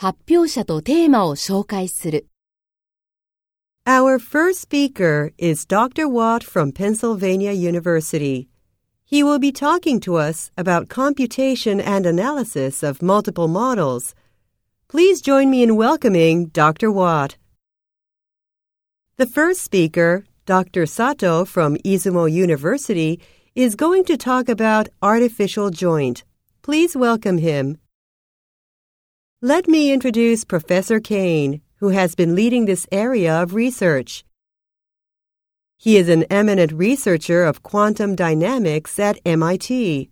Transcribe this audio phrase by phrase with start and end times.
[0.00, 2.26] 発表者とテーマを紹介する。
[3.86, 6.08] Our first speaker is Dr.
[6.08, 8.48] Watt from Pennsylvania University.
[9.04, 14.14] He will be talking to us about computation and analysis of multiple models.
[14.88, 16.90] Please join me in welcoming Dr.
[16.90, 17.36] Watt.
[19.18, 20.86] The first speaker, Dr.
[20.86, 23.20] Sato from Izumo University,
[23.54, 26.24] is going to talk about artificial joint.
[26.62, 27.78] Please welcome him.
[29.42, 34.22] Let me introduce Professor Kane, who has been leading this area of research.
[35.78, 40.10] He is an eminent researcher of quantum dynamics at MIT.